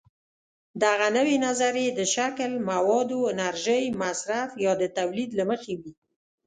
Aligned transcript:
دغه 0.83 1.07
نوې 1.17 1.35
نظریې 1.45 1.89
د 1.99 2.01
شکل، 2.15 2.51
موادو، 2.69 3.19
انرژۍ 3.33 3.83
مصرف 4.03 4.49
یا 4.65 4.73
د 4.81 4.83
تولید 4.97 5.29
له 5.39 5.43
مخې 5.51 5.73
وي. 5.81 5.91